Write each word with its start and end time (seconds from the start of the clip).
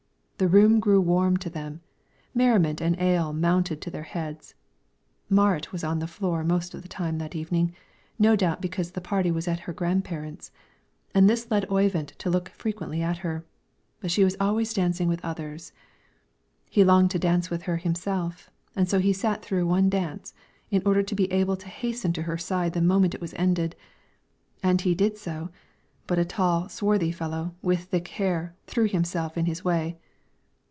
The 0.37 0.47
room 0.47 0.79
grew 0.79 0.99
warm 0.99 1.37
to 1.37 1.51
them; 1.51 1.81
merriment 2.33 2.81
and 2.81 2.99
ale 2.99 3.31
mounted 3.31 3.79
to 3.79 3.91
their 3.91 4.01
heads. 4.01 4.55
Marit 5.29 5.71
was 5.71 5.83
on 5.83 5.99
the 5.99 6.07
floor 6.07 6.43
most 6.43 6.73
of 6.73 6.81
the 6.81 6.87
time 6.87 7.19
that 7.19 7.35
evening, 7.35 7.75
no 8.17 8.35
doubt 8.35 8.59
because 8.59 8.89
the 8.93 9.01
party 9.01 9.29
was 9.29 9.47
at 9.47 9.59
her 9.69 9.71
grandparents'; 9.71 10.49
and 11.13 11.29
this 11.29 11.51
led 11.51 11.69
Oyvind 11.69 12.17
to 12.17 12.31
look 12.31 12.49
frequently 12.49 13.03
at 13.03 13.17
her; 13.19 13.45
but 13.99 14.09
she 14.09 14.23
was 14.23 14.35
always 14.39 14.73
dancing 14.73 15.07
with 15.07 15.23
others. 15.23 15.73
He 16.71 16.83
longed 16.83 17.11
to 17.11 17.19
dance 17.19 17.51
with 17.51 17.61
her 17.69 17.77
himself, 17.77 18.49
and 18.75 18.89
so 18.89 18.97
he 18.97 19.13
sat 19.13 19.43
through 19.43 19.67
one 19.67 19.89
dance, 19.91 20.33
in 20.71 20.81
order 20.87 21.03
to 21.03 21.13
be 21.13 21.31
able 21.31 21.55
to 21.57 21.67
hasten 21.67 22.13
to 22.13 22.23
her 22.23 22.39
side 22.39 22.73
the 22.73 22.81
moment 22.81 23.13
it 23.13 23.21
was 23.21 23.35
ended; 23.35 23.75
and 24.63 24.81
he 24.81 24.95
did 24.95 25.19
so, 25.19 25.51
but 26.07 26.17
a 26.17 26.25
tall, 26.25 26.67
swarthy 26.67 27.11
fellow, 27.11 27.53
with 27.61 27.81
thick 27.81 28.07
hair, 28.07 28.55
threw 28.65 28.87
himself 28.89 29.37
in 29.37 29.45
his 29.45 29.63
way. 29.63 29.99